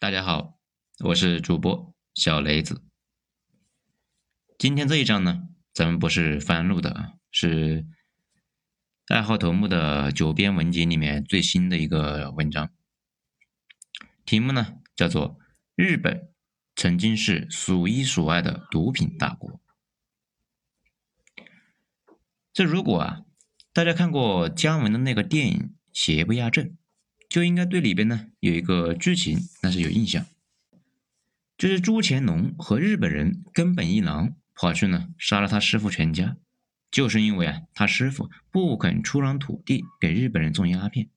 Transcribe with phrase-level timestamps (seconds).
[0.00, 0.60] 大家好，
[1.00, 2.84] 我是主播小雷子。
[4.56, 7.84] 今天这一章呢，咱们不是翻录的啊，是
[9.08, 12.70] 爱好头目的九编文集里面最新的一个文章。
[14.24, 15.36] 题目呢叫做
[15.74, 16.32] 《日本
[16.76, 19.50] 曾经是数一数二的毒品大国》。
[22.52, 23.22] 这如果啊，
[23.72, 25.58] 大家看过姜文的那个电影
[25.92, 26.64] 《邪不压正》。
[27.28, 30.24] 就应该对里边呢有一个剧情，那是有印象，
[31.58, 36.36] 就是朱乾隆和日本人根本一郎跑去呢杀了他师傅全家，
[36.90, 41.10] 就是因为啊他师傅不肯出让土地给日本人种鸦片。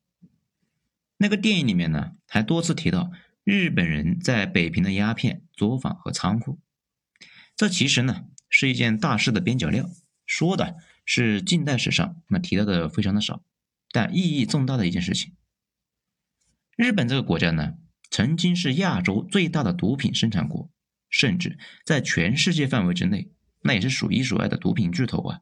[1.17, 3.11] 那个电影里面呢还多次提到
[3.43, 6.59] 日本人在北平的鸦片作坊和仓库，
[7.55, 9.89] 这其实呢是一件大事的边角料，
[10.25, 13.41] 说的是近代史上那提到的非常的少，
[13.91, 15.33] 但意义重大的一件事情。
[16.77, 17.75] 日本这个国家呢，
[18.09, 20.71] 曾经是亚洲最大的毒品生产国，
[21.09, 25.41] 甚至在全世界范围之内，那也是数一数二的毒品巨头啊。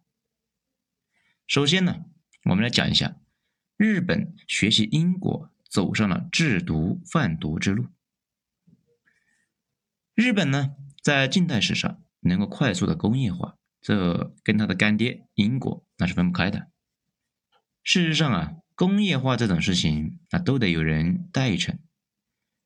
[1.47, 2.05] 首先呢，
[2.45, 3.15] 我们来讲一下
[3.77, 7.87] 日本学习英国走上了制毒贩毒之路。
[10.15, 16.69] 日本呢，在近代史上能够快速的工业化，这跟他的干爹英国那是分不开的。
[17.83, 18.53] 事实上啊。
[18.79, 21.77] 工业化这种事情啊，都得有人带成。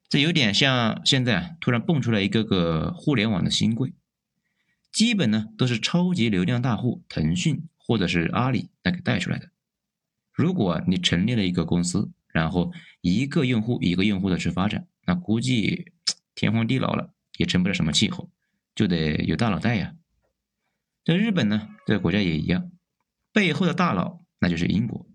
[0.07, 3.95] 这有点像现在啊，突然蹦出来一个个互联网的新贵，
[4.91, 9.49] 基本呢都是超级流量大户腾讯或者是阿里那给带出来的。
[10.31, 15.93] 如果你成立了一个公司，然后一个用户一个用户的去发展，那估计
[16.35, 18.29] 天荒地老了也成不了什么气候，
[18.75, 19.95] 就得有大佬带呀。
[21.03, 22.69] 在日本呢，这个国家也一样，
[23.31, 25.09] 背后的大佬那就是英国。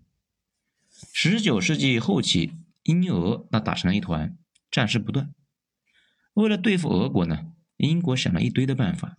[1.13, 4.37] 十九世纪后期，英俄那打成了一团，
[4.69, 5.33] 战事不断。
[6.33, 9.17] 为了对付俄国呢，英国想了一堆的办法，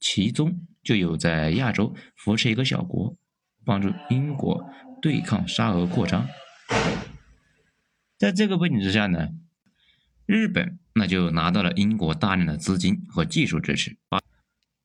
[0.00, 3.16] 其中就有在亚洲扶持一个小国，
[3.64, 4.68] 帮助英国
[5.02, 6.28] 对抗沙俄扩张。
[8.16, 9.30] 在这个背景之下呢，
[10.24, 13.98] 日本那就拿到了英国大量的资金和技术支持，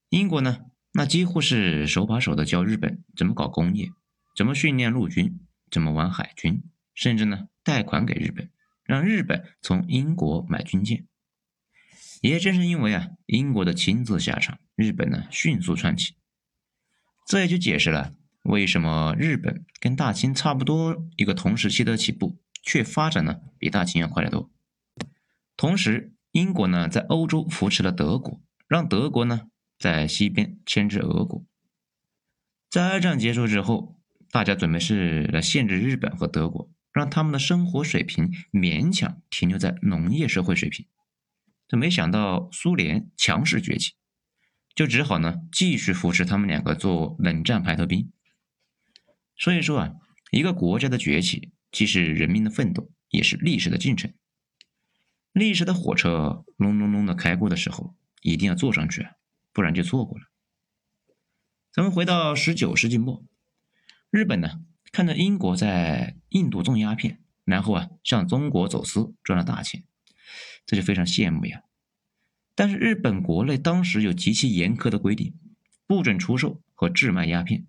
[0.09, 3.89] 英国呢那几乎是手把手的教日本怎么搞工业，
[4.35, 5.39] 怎么训练陆军。
[5.71, 6.61] 怎么玩海军，
[6.93, 8.51] 甚至呢贷款给日本，
[8.83, 11.07] 让日本从英国买军舰。
[12.21, 16.15] 也正是因为啊英国的亲自下场，日本呢迅速窜起。
[17.25, 24.51] 这也就解释了为什么日本跟大清差不多一个同时期的起步，却发展呢比大清要快得多。
[25.55, 29.47] 同时，英国呢在欧洲扶持了德国，让德国呢
[29.79, 31.45] 在西边牵制俄国。
[32.69, 34.00] 在二战结束之后。
[34.31, 40.87] 大家准备是来限制日本和德国，让他们的生活水平勉强停留在农业社会水平。
[41.67, 43.93] 这没想到苏联强势崛起，
[44.73, 48.09] 就只好呢继续扶持他们两个做冷战排头兵。
[49.35, 49.95] 所以说啊，
[50.31, 54.13] 一个国家的崛起，既是人民的奋斗，也是历史的进程。
[55.33, 59.11] 历史的火车隆隆隆的开过的时候，一定要坐上去啊，
[59.51, 60.25] 不然就错过了。
[61.73, 63.25] 咱们回到十九世纪末。
[64.11, 64.59] 日本呢，
[64.91, 69.85] 看着英国在印度种鸦片，然后啊向中国走私赚了大钱，
[70.65, 71.63] 这就非常羡慕呀。
[72.53, 75.33] 但是日本国内当时有极其严苛的规定，
[75.87, 77.65] 不准出售和制卖鸦片。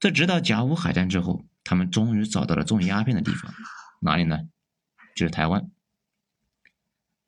[0.00, 3.54] 这直到甲午海战之后，他们终于找到了种鸦片的地方，
[4.00, 4.48] 哪里呢？
[5.14, 5.70] 就是台湾。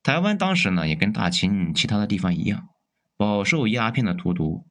[0.02, 2.70] 台湾当时呢也跟大清其他的地方一样，
[3.16, 4.66] 饱受鸦片的荼毒。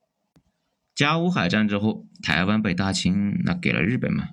[1.00, 4.32] 甲午海战之后，台湾被大清那给了日本嘛？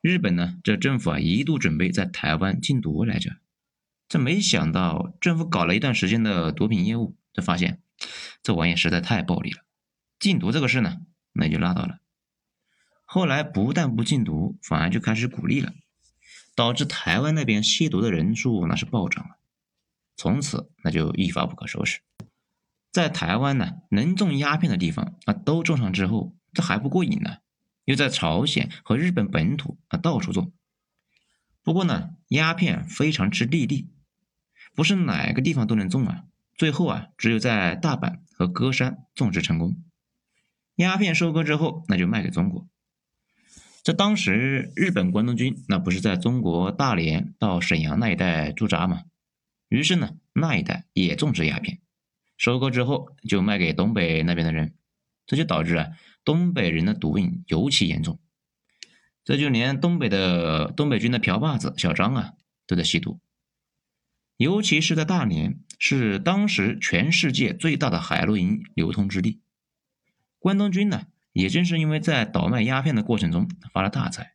[0.00, 3.36] 日本呢，这政府啊一度准备在台湾禁毒来着，
[4.08, 7.82] 这没想到政府搞了一段时间的毒品业务，就发现
[8.42, 9.58] 这玩意实在太暴利了，
[10.18, 10.96] 禁毒这个事呢，
[11.34, 11.98] 那就拉倒了。
[13.04, 15.74] 后来不但不禁毒，反而就开始鼓励了，
[16.54, 19.36] 导致台湾那边吸毒的人数那是暴涨了，
[20.16, 22.00] 从此那就一发不可收拾。
[22.98, 27.36] 在台湾呢，能种鸦片的地方啊，都种上之后，这还不过瘾呢，
[27.84, 30.52] 又在朝鲜和日本本土啊到处种。
[31.62, 33.88] 不过呢，鸦片非常吃地利，
[34.74, 36.24] 不是哪个地方都能种啊。
[36.56, 39.80] 最后啊，只有在大阪和歌山种植成功。
[40.74, 42.66] 鸦片收割之后，那就卖给中国。
[43.84, 49.04] 这当时日本关东军那不是在中国大连到沈阳那一带驻扎吗？
[49.68, 51.78] 于是呢，那一带也种植鸦片。
[52.38, 54.74] 收割之后就卖给东北那边的人，
[55.26, 55.88] 这就导致啊
[56.24, 58.18] 东北人的毒瘾尤其严重，
[59.24, 62.32] 这就连东北的东北军的瓢把子小张啊
[62.66, 63.20] 都在吸毒。
[64.36, 69.40] 尤其是在大连，是当时全世界最大的海洛因流通之地。
[70.38, 74.34] 关东军呢，也正是因为在倒卖鸦片的过程中发了大财，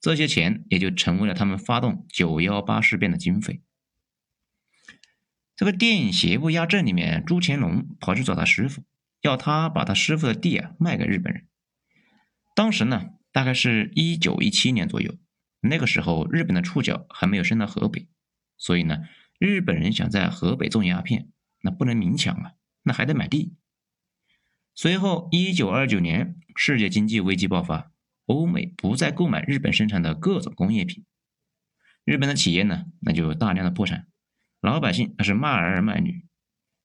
[0.00, 3.62] 这些钱也就成为了他们发动九幺八事变的经费。
[5.62, 8.82] 这个电影《邪不压正》里面，朱乾隆跑去找他师傅，
[9.20, 11.46] 要他把他师傅的地啊卖给日本人。
[12.56, 15.14] 当时呢，大概是一九一七年左右，
[15.60, 18.08] 那个时候日本的触角还没有伸到河北，
[18.58, 19.04] 所以呢，
[19.38, 21.28] 日本人想在河北种鸦片，
[21.60, 23.54] 那不能明抢啊，那还得买地。
[24.74, 27.92] 随后，一九二九年，世界经济危机爆发，
[28.26, 31.04] 欧美不再购买日本生产的各种工业品，
[32.04, 34.08] 日本的企业呢，那就大量的破产。
[34.62, 36.24] 老百姓那是卖儿卖女，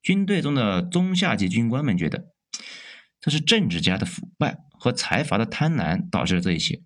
[0.01, 2.33] 军队中的中下级军官们觉得
[3.21, 6.81] 这是政治家的腐败和财阀的贪婪导致了这一切。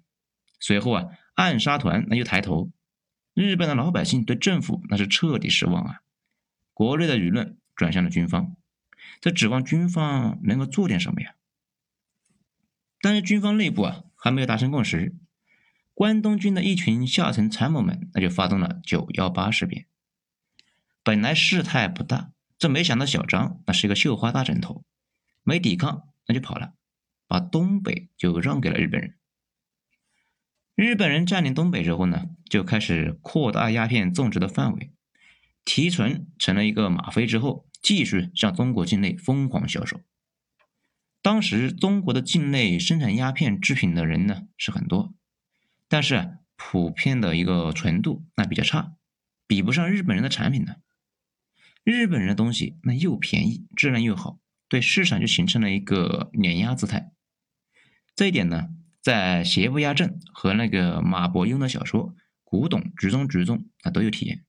[0.60, 1.06] 随后啊，
[1.36, 2.70] 暗杀团那就抬头，
[3.34, 6.02] 日本的老百姓对政府那是彻底失望啊，
[6.74, 8.58] 国内的舆论转向了军方，
[9.22, 11.36] 这指望军方能够做点什么呀？
[13.00, 15.16] 但是军方内部啊还没有达成共识，
[15.94, 19.88] 关东军的一群下层参谋们那就发动了九幺八事变。
[21.04, 24.84] 本来事态不大，这没想到小张那是一个绣花大枕头，
[25.44, 26.74] 没抵抗那就跑了，
[27.28, 29.18] 把东北就让给了日本人。
[30.76, 34.92] 日本人占领东北之后呢，就开始扩大鸦片种植的范围，
[35.66, 40.02] 提纯成了一个吗啡之后，继续向中国境内疯狂销售。
[41.24, 45.14] 当时中国的境内生产鸦片制品的人呢是很多，
[45.88, 48.94] 但是普遍的一个纯度那比较差，
[49.48, 50.76] 比不上日本人的产品呢。
[51.84, 54.40] 日本人的东西那又便宜，质量又好，
[54.70, 57.12] 对市场就形成了一个碾压姿态。
[58.16, 58.70] 这一点呢，
[59.02, 62.10] 在邪不压正和那个马伯庸的小说
[62.44, 64.46] 《古董局中局》中啊都有体验。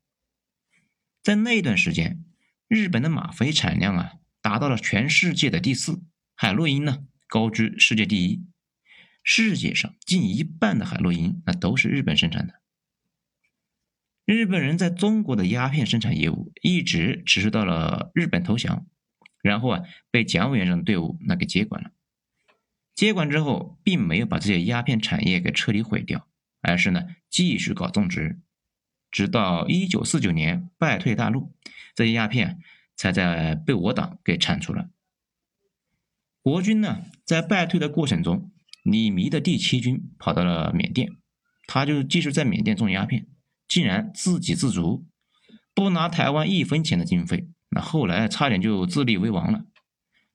[1.23, 2.25] 在那段时间，
[2.69, 6.03] 日本的吗啡产量啊达到了全世界的第四，
[6.35, 8.45] 海洛因呢高居世界第一。
[9.25, 12.62] 世界上近一半的海洛因那都是日本生产的。
[14.33, 18.87] 日本人在中国的鸦片生产业务一直持续到了日本投降，
[19.43, 21.91] 然后啊被蒋委员长的队伍那给接管了。
[22.95, 26.27] 接管之后，并没有把这些鸦片产业给彻底毁掉，
[26.61, 28.41] 而是呢继续搞种植，
[29.11, 31.53] 直到一九四九年败退大陆，
[31.95, 32.61] 这些鸦片
[32.97, 34.91] 才在被我党给铲除了。
[36.43, 38.51] 国军呢在败退的过程中，
[38.83, 41.11] 李弥的第七军跑到了缅甸，
[41.67, 43.27] 他就继续在缅甸种鸦片。
[43.73, 45.07] 竟然自给自足，
[45.73, 49.65] 不拿台湾一分钱的经费，那后来差点就自立为王了。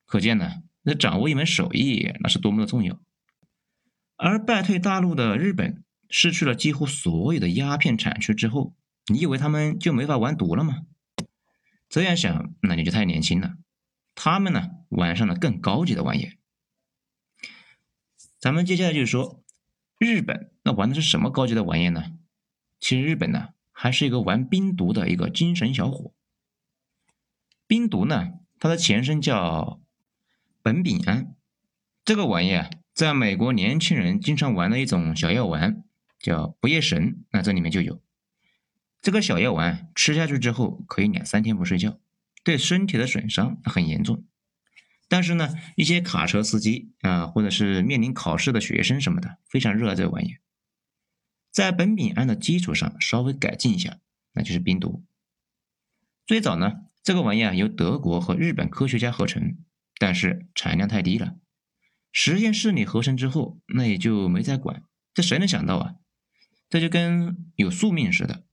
[0.08, 3.00] 可见呢，那掌握一门手艺那是多么的重要。
[4.16, 8.74] 而败退大陆的日本失去了几乎所有的鸦片产区之后，
[9.06, 10.88] 你以为他们就没法玩毒了吗？
[11.88, 13.54] 这样想，那你就太年轻了。
[14.16, 16.32] 他们呢，玩上了更高级的玩意。
[18.40, 19.44] 咱们接下来就是说，
[20.00, 22.14] 日本那玩的是什么高级的玩意呢？
[22.80, 26.14] 其实日本呢，还是一个玩冰毒的一个精神小伙。
[27.66, 29.82] 冰毒呢，它的前身叫
[30.64, 31.36] 苯丙胺，
[32.06, 35.84] 这个玩意啊，在美国年轻人经常玩的一种小药丸，
[36.20, 38.02] 叫不夜神，那这里面就有。
[39.02, 42.00] 这个小药丸吃下去之后，可以两三天不睡觉，
[42.44, 44.26] 对身体的损伤很严重。
[45.10, 50.38] 但是呢，一些卡车司机啊，或者是面临考试的学生什么的，非常热爱这个玩意。
[51.58, 53.98] 在苯丙胺的基础上稍微改进一下，
[54.34, 55.04] 那就是冰毒。
[56.28, 59.58] 最早呢，这个玩意啊由德国和日本科学家合成，
[59.98, 61.40] 但是产量太低了，
[62.12, 64.84] 实验室里合成之后，那也就没再管。
[65.16, 65.96] 这谁能想到啊？
[66.70, 68.46] 这就跟有宿命似的，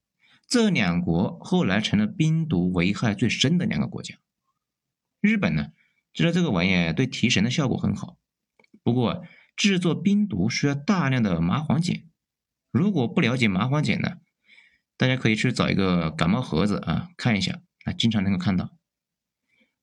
[0.49, 4.15] 这两国后来成了冰毒危害最深的两个国家。
[5.21, 5.73] 日本呢，
[6.15, 8.17] 知道这个玩意对提神的效果很好，
[8.83, 12.05] 不过制作冰毒需要大量的麻黄碱。
[12.75, 14.17] 如果不了解麻黄碱呢，
[14.97, 18.77] 大家可以去找一个感冒盒子啊看一下，啊经常能够看到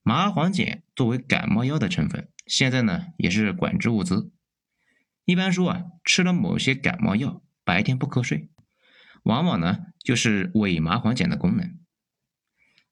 [0.02, 4.30] 麻黄碱作为感冒药的成分，现在呢也是管制物资。
[5.24, 8.50] 一般说啊，吃了某些感冒药，白天不瞌睡，
[9.22, 11.78] 往往呢就是伪麻黄碱的功能。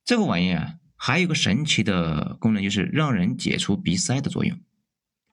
[0.03, 4.59] 这个玩意啊，还有个神奇的功能，就是让人解除鼻塞的作用。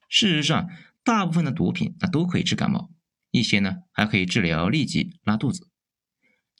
[0.09, 0.69] 事实上，
[1.05, 2.91] 大部分的毒品啊都可以治感冒。
[3.37, 5.69] 一些呢还可以治疗痢疾、拉肚子，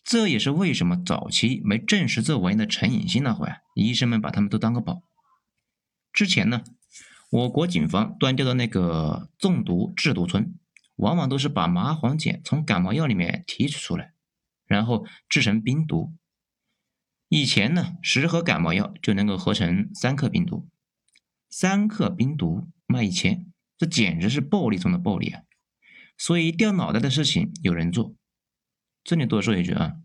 [0.04, 5.02] 这也是为什么早期没证实这玩意的成瘾性那会儿，医生们把他们都当个宝。
[6.14, 6.64] 之前呢，
[7.30, 10.58] 我国警方端掉的那个中毒制毒村，
[10.96, 14.14] 往往都是把麻黄碱从感冒药里面提取出来，
[14.66, 16.14] 然后制成冰毒。
[17.30, 20.70] 以前呢，十盒感冒药就能够合成三克冰毒，
[21.50, 25.42] 三克冰毒卖一千，这简直是暴利中的暴利啊！
[26.18, 28.16] 所以掉脑袋的事情有人做。
[29.04, 29.98] 这里多说一句啊，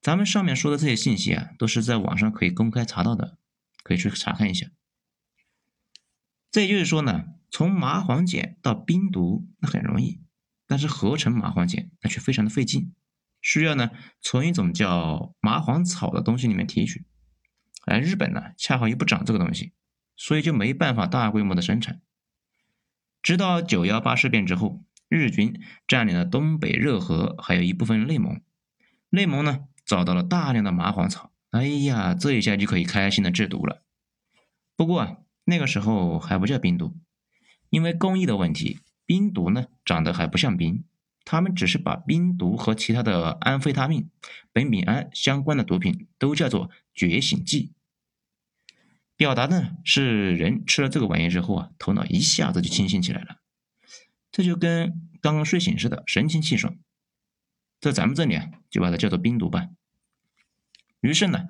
[0.00, 3.38] 咱们上面说的这些信息啊，都是在网上可以公开查到的，
[3.82, 4.66] 可以去查看一下。
[6.50, 10.20] 这也就是说呢，从麻黄碱到冰毒那很容易，
[10.66, 12.94] 但是合成麻黄碱那却非常的费劲，
[13.42, 17.04] 需要呢从一种叫麻黄草的东西里面提取，
[17.86, 19.72] 而日本呢恰好又不长这个东西，
[20.16, 22.00] 所以就没办法大规模的生产。
[23.22, 28.40] 直到九幺八事变之后，日军占领了东北热河，还有一部分内蒙，
[29.10, 33.82] 内蒙呢找到了大量的麻黄草，哎呀，这一下就可以开心的制毒了。
[34.76, 35.16] 不过啊。
[35.46, 36.96] 那个时候还不叫冰毒，
[37.68, 40.84] 因为工艺的问题，冰毒呢长得还不像冰，
[41.22, 44.08] 他们只是把冰毒和其他的安非他命、
[44.54, 47.74] 苯丙胺相关的毒品都叫做觉醒剂，
[49.18, 53.42] 表达呢是人吃了这个玩意之后啊，头脑一下子就清醒起来了，
[54.34, 56.76] 这就跟刚刚睡醒似的，神清气爽。
[57.80, 59.68] 在咱们这里啊，就把它叫做冰毒吧。
[61.00, 61.44] 于是呢，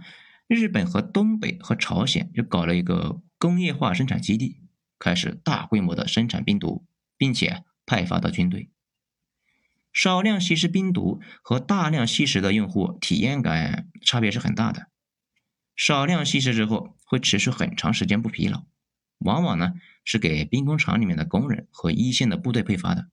[0.46, 3.22] 日本和东北和朝鲜就搞了一个。
[3.36, 4.62] 工业化生产基地
[4.98, 6.86] 开始大规模的生产冰毒，
[7.18, 8.70] 并且派发到军队。
[9.92, 14.86] 少量吸食冰毒和大量吸食的用户体验感差别是很大的。
[15.76, 18.64] 少量吸食之后会持续很长时间不疲劳，
[19.24, 19.72] 往往呢
[20.04, 23.08] 是给兵工厂里面的工人和一线的部队配发的。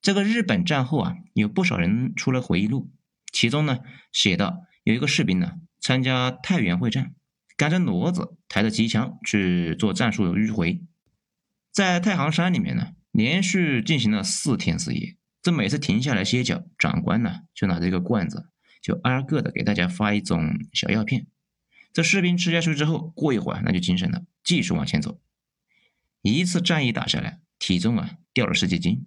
[0.00, 2.90] 这个日本战后啊，有不少人出了回忆录，
[3.30, 3.78] 其中呢
[4.10, 7.14] 写到有一个士兵呢参加太原会战。
[7.54, 10.82] 赶着骡子，抬着机枪去做战术迂回，
[11.70, 15.16] 在太行山里面呢，连续进行了四天四夜。
[15.42, 18.48] 这每次停下来歇脚，长官呢就拿着一个罐子，
[18.80, 21.26] 就挨个的给大家发一种小药片。
[21.92, 25.20] 这士兵吃下去之后，过一会儿那就精神了，继续往前走。
[26.22, 29.06] 一次战役打下来，体重啊掉了十几斤。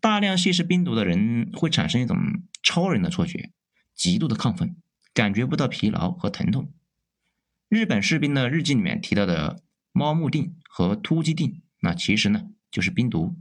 [0.00, 2.16] 大量吸食冰毒的人会产生一种
[2.62, 3.50] 超人的错觉，
[3.94, 4.76] 极度的亢奋，
[5.12, 6.72] 感觉不到疲劳和疼痛。
[7.68, 13.36] 日本士兵的日记里面提到的猫木锭和突击锭，那其实呢就是冰毒。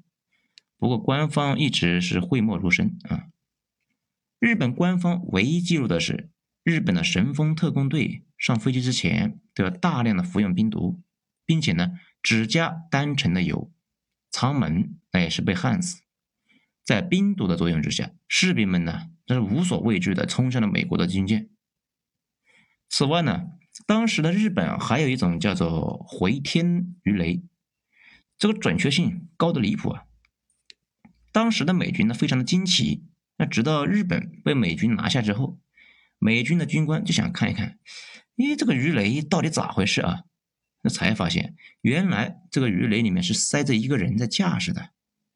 [0.78, 3.28] 不过官方一直是讳莫如深啊。
[4.40, 6.30] 日本官方唯一记录的是，
[6.66, 11.02] 日本的神风特工队上飞机之前都要大量的服用冰毒，
[11.46, 11.92] 并且呢
[12.22, 13.72] 只加单程的油，
[14.30, 16.02] 舱门那也是被焊死。
[16.84, 21.50] 在冰毒的作用之下，士兵们呢那是无所畏惧的冲向了美国的军舰。
[22.90, 23.52] 此外呢。
[23.86, 27.44] 当时的日本还有一种叫做回天鱼雷，
[28.38, 30.06] 这个准确性高的离谱啊！
[31.34, 33.04] 当时的美军呢非常的惊奇，
[33.38, 35.60] 那直到日本被美军拿下之后，
[36.20, 37.80] 美军的军官就想看一看，
[38.36, 40.24] 咦，这个鱼雷到底咋回事啊？
[40.82, 44.92] 那才发现原来这个鱼雷里面是塞着一个人在驾驶的，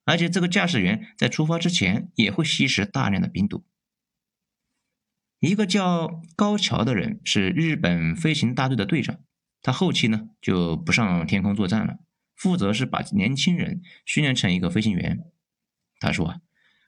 [0.05, 3.65] 而且这个驾驶员在出发之前也会吸食大量的冰毒。
[5.39, 9.19] 一个叫高桥的人是日本飞行大队的队长，
[9.61, 11.97] 他后期呢就不上天空作战了，
[12.35, 15.23] 负责是把年轻人训练成一个飞行员。
[15.99, 16.41] 他说啊，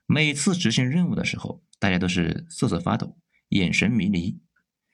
[0.06, 3.18] 每次执行任务的时候，大家都是瑟瑟发抖，
[3.52, 4.40] 眼神迷离，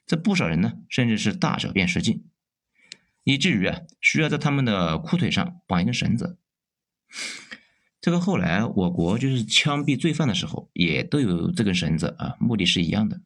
[0.05, 2.25] 这不少人呢甚至是大小便失禁，
[3.23, 6.37] 以至于啊需要在他们的裤腿上绑一根绳子。
[7.99, 13.21] 这个后来我国就是枪毙罪犯的时候，也都有这根绳子啊，目的是一样的。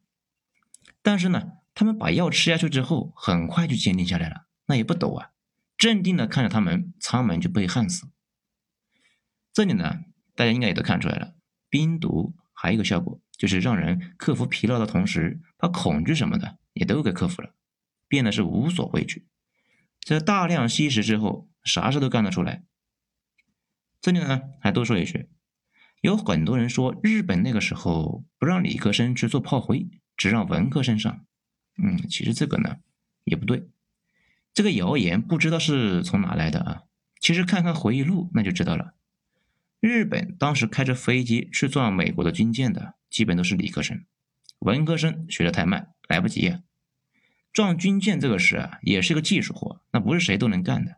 [1.02, 5.30] 但是呢，他们把药吃下去之后，很快就坚定下来了，那也不抖啊，
[5.76, 8.08] 镇定的看着他们舱门就被焊死。
[9.52, 10.00] 这里呢，
[10.34, 11.34] 大家应该也都看出来了，
[11.68, 17.50] 冰毒还有一个效果，就是让人克服疲劳的同时，把恐惧什么的也都给克服了，
[18.06, 19.26] 变得是无所畏惧。
[20.00, 22.62] 在大量吸食之后，啥事都干得出来。
[24.00, 25.28] 这里呢，还多说一句，
[26.02, 29.88] 有很多人说日本那个时候不让理科生去做炮灰。
[30.16, 31.26] 只让文科生上，
[31.82, 32.76] 嗯，其实这个呢
[33.24, 33.66] 也不对，
[34.54, 36.82] 这个谣言不知道是从哪来的啊。
[37.18, 38.94] 其实看看回忆录那就知道了。
[39.80, 44.06] 日本当时开着飞机去撞美国的军舰的，基本都是理科生，
[44.60, 46.62] 文科生学的太慢，来不及啊。
[47.52, 50.96] 撞军舰这个事啊，也是个技术活，那不是谁都能干的。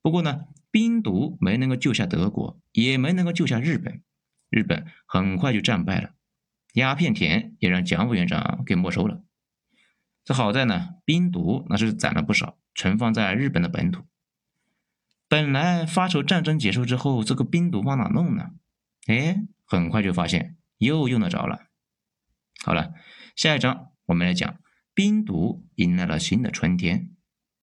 [0.00, 4.02] 不过呢，冰毒没能够救下德国，也没能够救下日本，
[4.48, 6.10] 日本很快就战败了。
[6.74, 9.24] 鸦片田也让蒋委员长给没收了。
[10.24, 14.04] 这好在呢，冰毒那是攒了不少，存放在日本的本土。
[15.26, 18.52] 本来发愁战争结束之后，这个冰毒往哪弄呢？
[19.08, 21.66] 哎，很快就发现又用得着了。
[22.64, 22.94] 好了，
[23.34, 24.58] 下一章我们来讲
[24.94, 27.13] 冰毒迎来了新的春天。